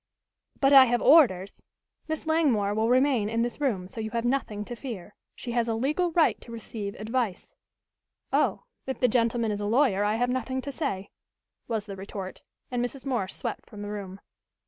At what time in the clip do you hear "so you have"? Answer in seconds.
3.87-4.25